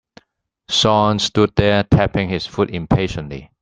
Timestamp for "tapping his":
1.83-2.47